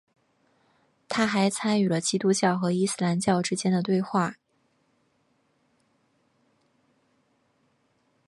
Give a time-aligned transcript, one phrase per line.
[1.07, 4.37] 他还参与了基督教和伊斯兰教之间的对话。